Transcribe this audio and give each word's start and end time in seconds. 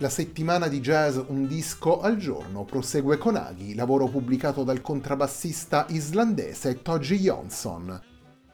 La 0.00 0.08
settimana 0.08 0.66
di 0.68 0.80
jazz 0.80 1.18
Un 1.26 1.46
disco 1.46 2.00
al 2.00 2.16
giorno 2.16 2.64
prosegue 2.64 3.18
con 3.18 3.36
Aghi, 3.36 3.74
lavoro 3.74 4.08
pubblicato 4.08 4.64
dal 4.64 4.80
contrabbassista 4.80 5.84
islandese 5.90 6.80
Toji 6.80 7.18
Jonsson. 7.18 8.00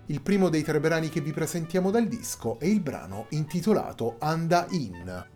Il 0.06 0.22
primo 0.22 0.48
dei 0.48 0.64
tre 0.64 0.80
brani 0.80 1.08
che 1.08 1.20
vi 1.20 1.30
presentiamo 1.30 1.92
dal 1.92 2.08
disco 2.08 2.58
è 2.58 2.64
il 2.64 2.80
brano 2.80 3.26
intitolato 3.28 4.16
Anda 4.18 4.66
In. 4.70 5.35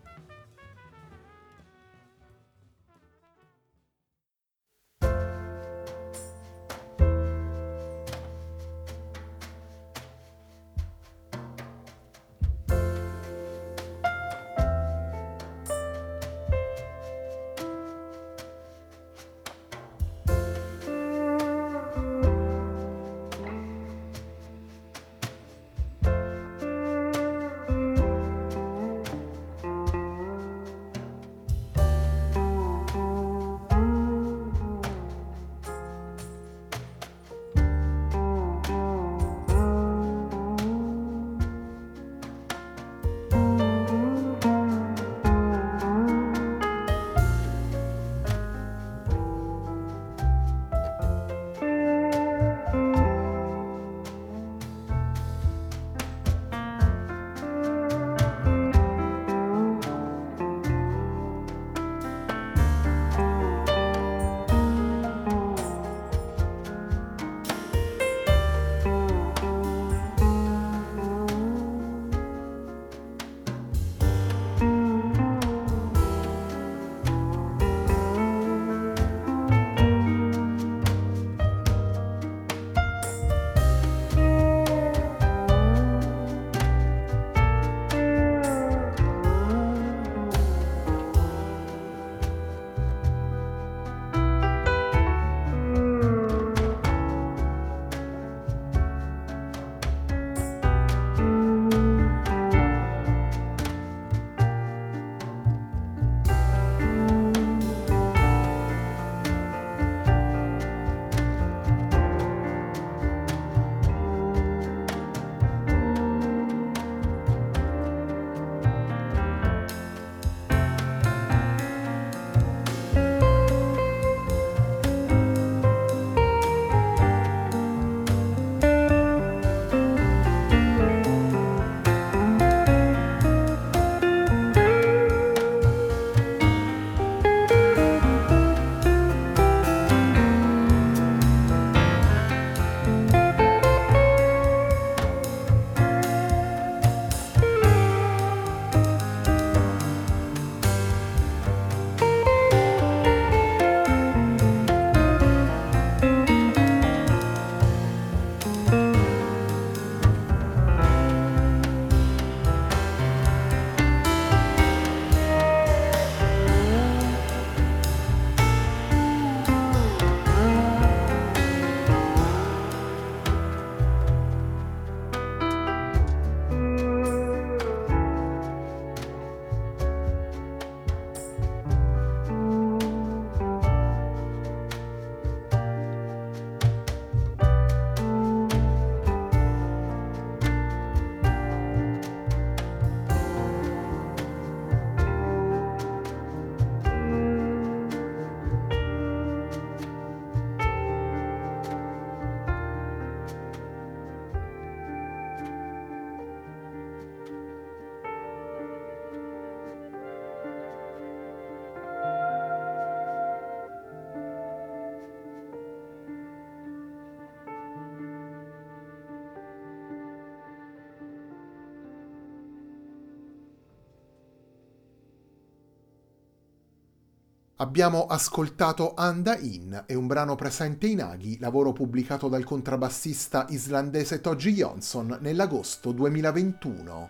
Abbiamo 227.61 228.07
ascoltato 228.07 228.95
Anda 228.95 229.37
In, 229.37 229.83
è 229.85 229.93
un 229.93 230.07
brano 230.07 230.33
presente 230.33 230.87
in 230.87 230.99
Aghi, 230.99 231.37
lavoro 231.37 231.73
pubblicato 231.73 232.27
dal 232.27 232.43
contrabbassista 232.43 233.45
islandese 233.49 234.19
Toji 234.19 234.53
Jonsson 234.53 235.19
nell'agosto 235.21 235.91
2021. 235.91 237.09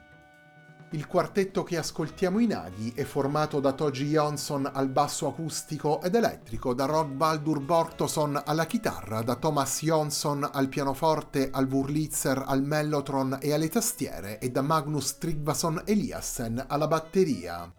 Il 0.89 1.07
quartetto 1.07 1.63
che 1.63 1.77
ascoltiamo 1.77 2.39
in 2.39 2.53
Aghi 2.53 2.91
è 2.93 3.05
formato 3.05 3.61
da 3.61 3.71
Toji 3.71 4.09
Jonsson 4.09 4.69
al 4.73 4.89
basso 4.89 5.25
acustico 5.25 6.01
ed 6.01 6.15
elettrico, 6.15 6.73
da 6.73 6.83
Rod 6.83 7.11
Baldur 7.11 7.61
Bortoson 7.61 8.41
alla 8.43 8.65
chitarra, 8.65 9.21
da 9.21 9.35
Thomas 9.35 9.79
Jonsson 9.81 10.49
al 10.51 10.67
pianoforte, 10.67 11.49
al 11.49 11.69
Wurlitzer, 11.71 12.43
al 12.45 12.61
mellotron 12.61 13.37
e 13.39 13.53
alle 13.53 13.69
tastiere 13.69 14.37
e 14.39 14.49
da 14.49 14.61
Magnus 14.61 15.17
Tryggvason 15.17 15.83
Eliassen 15.85 16.61
alla 16.67 16.87
batteria. 16.87 17.73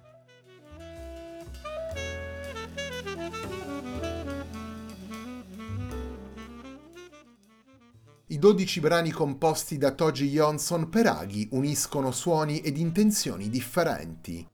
I 8.32 8.38
dodici 8.38 8.80
brani 8.80 9.10
composti 9.10 9.76
da 9.76 9.90
Toji 9.90 10.30
Jonsson 10.30 10.88
per 10.88 11.06
Aghi 11.06 11.48
uniscono 11.50 12.10
suoni 12.12 12.60
ed 12.60 12.78
intenzioni 12.78 13.50
differenti. 13.50 14.48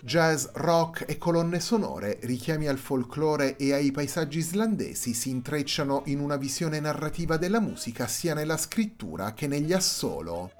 Jazz, 0.00 0.46
rock 0.54 1.04
e 1.06 1.18
colonne 1.18 1.60
sonore, 1.60 2.16
richiami 2.22 2.68
al 2.68 2.78
folklore 2.78 3.58
e 3.58 3.74
ai 3.74 3.90
paesaggi 3.90 4.38
islandesi 4.38 5.12
si 5.12 5.28
intrecciano 5.28 6.04
in 6.06 6.20
una 6.20 6.36
visione 6.36 6.80
narrativa 6.80 7.36
della 7.36 7.60
musica 7.60 8.06
sia 8.06 8.32
nella 8.32 8.56
scrittura 8.56 9.34
che 9.34 9.46
negli 9.46 9.74
assolo. 9.74 10.59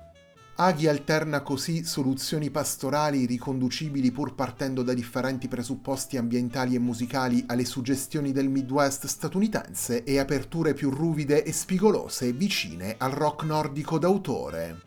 Aghi 0.62 0.88
alterna 0.88 1.40
così 1.40 1.84
soluzioni 1.84 2.50
pastorali 2.50 3.24
riconducibili 3.24 4.10
pur 4.10 4.34
partendo 4.34 4.82
da 4.82 4.92
differenti 4.92 5.48
presupposti 5.48 6.18
ambientali 6.18 6.74
e 6.74 6.78
musicali 6.78 7.42
alle 7.46 7.64
suggestioni 7.64 8.30
del 8.30 8.50
Midwest 8.50 9.06
statunitense 9.06 10.04
e 10.04 10.18
aperture 10.18 10.74
più 10.74 10.90
ruvide 10.90 11.44
e 11.44 11.52
spigolose 11.52 12.32
vicine 12.34 12.96
al 12.98 13.12
rock 13.12 13.44
nordico 13.44 13.98
d'autore. 13.98 14.82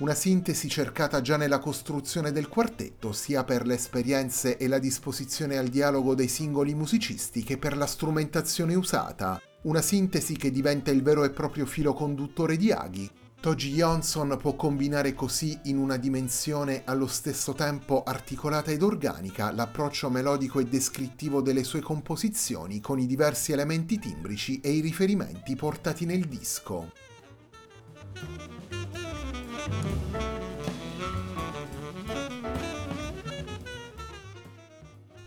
Una 0.00 0.12
sintesi 0.12 0.68
cercata 0.68 1.22
già 1.22 1.38
nella 1.38 1.60
costruzione 1.60 2.30
del 2.30 2.50
quartetto, 2.50 3.12
sia 3.12 3.42
per 3.42 3.64
le 3.64 3.76
esperienze 3.76 4.58
e 4.58 4.68
la 4.68 4.78
disposizione 4.78 5.56
al 5.56 5.68
dialogo 5.68 6.14
dei 6.14 6.28
singoli 6.28 6.74
musicisti 6.74 7.42
che 7.42 7.56
per 7.56 7.74
la 7.78 7.86
strumentazione 7.86 8.74
usata, 8.74 9.40
una 9.62 9.80
sintesi 9.80 10.36
che 10.36 10.50
diventa 10.50 10.90
il 10.90 11.02
vero 11.02 11.24
e 11.24 11.30
proprio 11.30 11.64
filo 11.64 11.94
conduttore 11.94 12.58
di 12.58 12.70
Aghi, 12.70 13.10
Toji 13.44 13.74
Johnson 13.74 14.38
può 14.40 14.54
combinare 14.54 15.12
così 15.12 15.60
in 15.64 15.76
una 15.76 15.98
dimensione 15.98 16.80
allo 16.86 17.06
stesso 17.06 17.52
tempo 17.52 18.02
articolata 18.02 18.70
ed 18.70 18.80
organica 18.80 19.52
l'approccio 19.52 20.08
melodico 20.08 20.60
e 20.60 20.64
descrittivo 20.64 21.42
delle 21.42 21.62
sue 21.62 21.80
composizioni 21.80 22.80
con 22.80 22.98
i 22.98 23.04
diversi 23.04 23.52
elementi 23.52 23.98
timbrici 23.98 24.60
e 24.62 24.70
i 24.70 24.80
riferimenti 24.80 25.56
portati 25.56 26.06
nel 26.06 26.24
disco. 26.24 26.90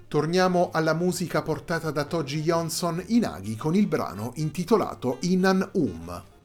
Torniamo 0.08 0.72
alla 0.74 0.96
musica 0.96 1.44
portata 1.44 1.92
da 1.92 2.04
Toji 2.04 2.42
Johnson 2.42 3.04
in 3.10 3.26
Aghi 3.26 3.56
con 3.56 3.76
il 3.76 3.86
brano 3.86 4.32
intitolato 4.38 5.20
Inan 5.22 5.70
Um. 5.74 6.36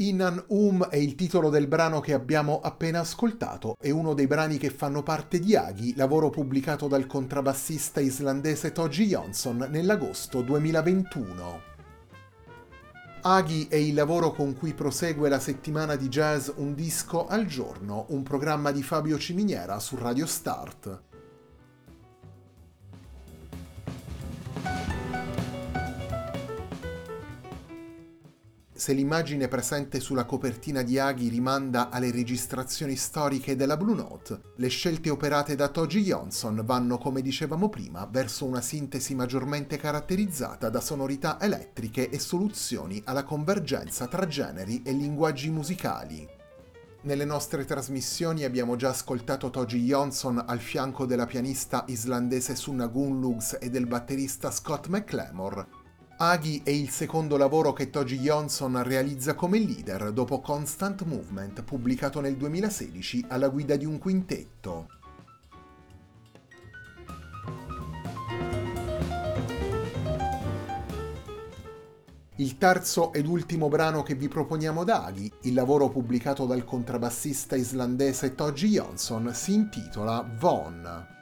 Inan 0.00 0.42
Um 0.48 0.86
è 0.88 0.96
il 0.96 1.14
titolo 1.14 1.50
del 1.50 1.66
brano 1.66 2.00
che 2.00 2.14
abbiamo 2.14 2.60
appena 2.62 3.00
ascoltato, 3.00 3.76
è 3.78 3.90
uno 3.90 4.14
dei 4.14 4.26
brani 4.26 4.56
che 4.56 4.70
fanno 4.70 5.02
parte 5.02 5.38
di 5.38 5.54
Aghi, 5.54 5.94
lavoro 5.94 6.30
pubblicato 6.30 6.88
dal 6.88 7.06
contrabbassista 7.06 8.00
islandese 8.00 8.72
Toji 8.72 9.08
Jonsson 9.08 9.68
nell'agosto 9.70 10.40
2021. 10.40 11.68
Aghi 13.22 13.66
è 13.68 13.76
il 13.76 13.92
lavoro 13.92 14.32
con 14.32 14.56
cui 14.56 14.72
prosegue 14.72 15.28
la 15.28 15.38
settimana 15.38 15.96
di 15.96 16.08
jazz 16.08 16.48
Un 16.54 16.74
disco 16.74 17.26
al 17.26 17.44
giorno, 17.44 18.06
un 18.08 18.22
programma 18.22 18.70
di 18.70 18.82
Fabio 18.82 19.18
Ciminiera 19.18 19.78
su 19.80 19.96
Radio 19.96 20.24
Start. 20.24 21.09
Se 28.80 28.94
l'immagine 28.94 29.46
presente 29.46 30.00
sulla 30.00 30.24
copertina 30.24 30.80
di 30.80 30.98
Aghi 30.98 31.28
rimanda 31.28 31.90
alle 31.90 32.10
registrazioni 32.10 32.96
storiche 32.96 33.54
della 33.54 33.76
Blue 33.76 33.94
Note, 33.94 34.40
le 34.56 34.68
scelte 34.68 35.10
operate 35.10 35.54
da 35.54 35.68
Toji 35.68 36.02
Johnson 36.02 36.62
vanno, 36.64 36.96
come 36.96 37.20
dicevamo 37.20 37.68
prima, 37.68 38.08
verso 38.10 38.46
una 38.46 38.62
sintesi 38.62 39.14
maggiormente 39.14 39.76
caratterizzata 39.76 40.70
da 40.70 40.80
sonorità 40.80 41.38
elettriche 41.38 42.08
e 42.08 42.18
soluzioni 42.18 43.02
alla 43.04 43.22
convergenza 43.22 44.06
tra 44.06 44.26
generi 44.26 44.80
e 44.82 44.92
linguaggi 44.92 45.50
musicali. 45.50 46.26
Nelle 47.02 47.26
nostre 47.26 47.66
trasmissioni 47.66 48.44
abbiamo 48.44 48.76
già 48.76 48.88
ascoltato 48.88 49.50
Toji 49.50 49.84
Johnson 49.84 50.42
al 50.46 50.60
fianco 50.60 51.04
della 51.04 51.26
pianista 51.26 51.84
islandese 51.88 52.54
Sunna 52.54 52.86
Gunlugs 52.86 53.58
e 53.60 53.68
del 53.68 53.86
batterista 53.86 54.50
Scott 54.50 54.86
McLemore, 54.86 55.79
Aghi 56.22 56.60
è 56.62 56.68
il 56.68 56.90
secondo 56.90 57.38
lavoro 57.38 57.72
che 57.72 57.88
Toji 57.88 58.18
Johnson 58.18 58.82
realizza 58.82 59.32
come 59.32 59.58
leader 59.58 60.12
dopo 60.12 60.40
Constant 60.40 61.04
Movement, 61.04 61.62
pubblicato 61.62 62.20
nel 62.20 62.36
2016 62.36 63.24
alla 63.28 63.48
guida 63.48 63.76
di 63.76 63.86
un 63.86 63.96
quintetto. 63.96 64.88
Il 72.36 72.58
terzo 72.58 73.14
ed 73.14 73.26
ultimo 73.26 73.68
brano 73.68 74.02
che 74.02 74.14
vi 74.14 74.28
proponiamo 74.28 74.84
da 74.84 75.06
Aghi, 75.06 75.32
il 75.44 75.54
lavoro 75.54 75.88
pubblicato 75.88 76.44
dal 76.44 76.64
contrabbassista 76.64 77.56
islandese 77.56 78.34
Toji 78.34 78.68
Johnson, 78.68 79.30
si 79.32 79.54
intitola 79.54 80.22
Von. 80.38 81.18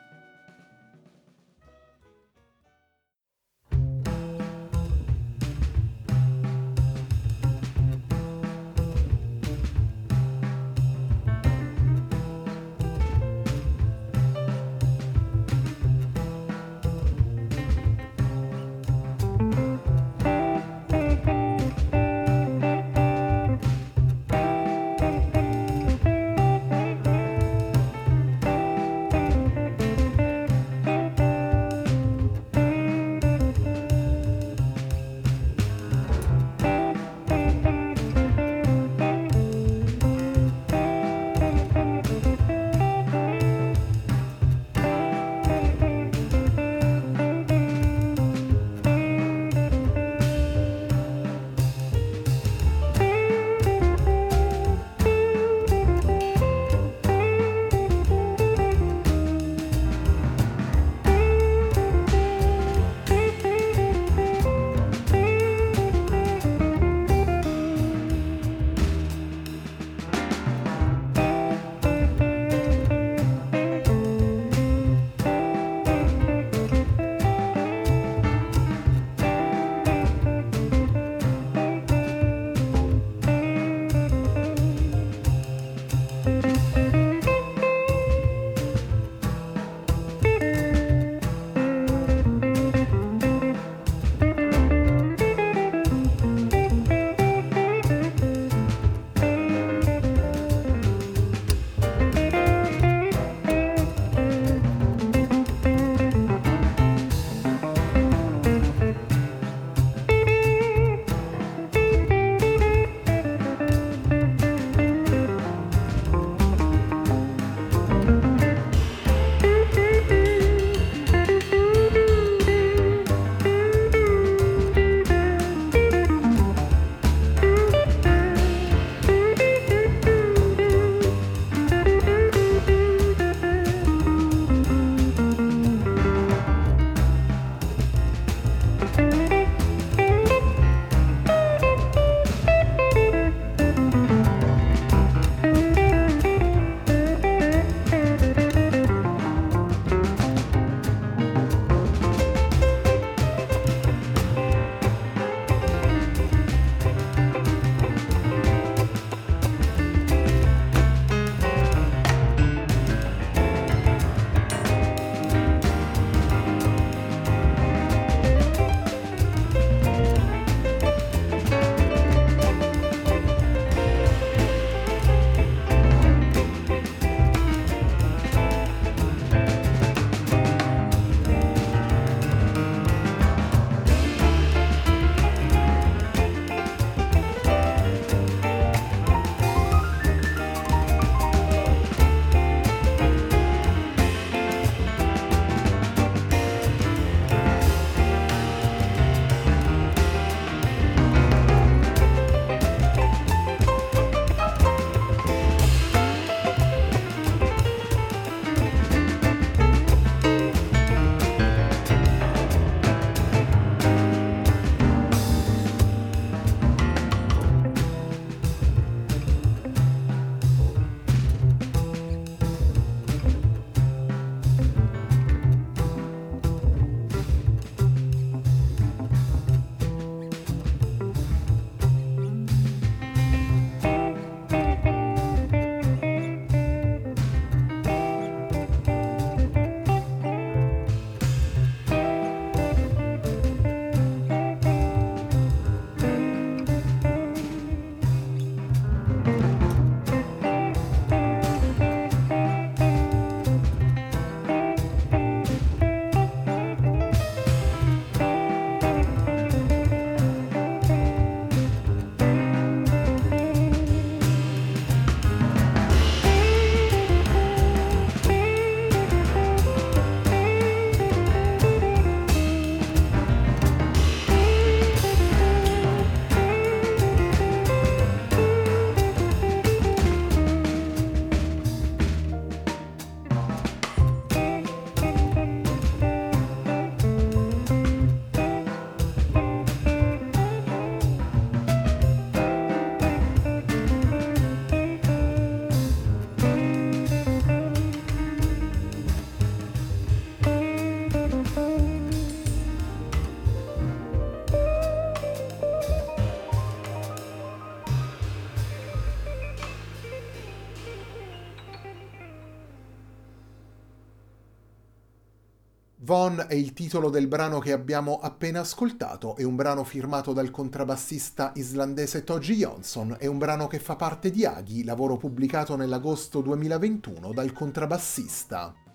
Von 316.09 316.43
è 316.49 316.55
il 316.55 316.73
titolo 316.73 317.11
del 317.11 317.27
brano 317.27 317.59
che 317.59 317.71
abbiamo 317.71 318.19
appena 318.19 318.61
ascoltato, 318.61 319.37
è 319.37 319.43
un 319.43 319.57
brano 319.57 319.85
firmato 319.85 320.33
dal 320.33 320.51
contrabbassista 320.51 321.53
islandese 321.57 322.25
Toji 322.25 322.55
Jonsson, 322.55 323.17
è 323.19 323.27
un 323.27 323.37
brano 323.37 323.67
che 323.67 323.79
fa 323.79 323.95
parte 323.95 324.31
di 324.31 324.47
Aghi, 324.47 324.85
lavoro 324.85 325.19
pubblicato 325.19 325.77
nell'agosto 325.77 326.41
2021 326.41 327.35
dal 327.35 327.53
contrabbassista. 327.53 328.88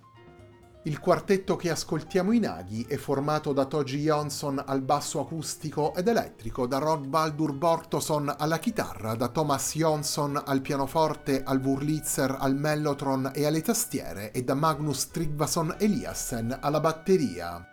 Il 0.85 0.99
quartetto 0.99 1.55
che 1.55 1.69
ascoltiamo 1.69 2.33
in 2.33 2.45
Aghi 2.45 2.85
è 2.85 2.97
formato 2.97 3.53
da 3.53 3.63
Toji 3.63 3.99
Jonsson 3.99 4.61
al 4.65 4.81
basso 4.81 5.21
acustico 5.21 5.95
ed 5.95 6.09
elettrico, 6.09 6.67
da 6.67 6.77
Rod 6.77 7.07
Baldur 7.07 7.53
Bortoson 7.53 8.33
alla 8.37 8.59
chitarra, 8.59 9.15
da 9.15 9.29
Thomas 9.29 9.75
Jonsson 9.75 10.41
al 10.45 10.59
pianoforte, 10.59 11.41
al 11.41 11.61
Wurlitzer, 11.63 12.35
al 12.37 12.57
mellotron 12.57 13.31
e 13.33 13.45
alle 13.45 13.61
tastiere 13.61 14.31
e 14.31 14.43
da 14.43 14.55
Magnus 14.55 15.07
Tryggvason 15.07 15.75
Eliassen 15.79 16.57
alla 16.59 16.81
batteria. 16.81 17.72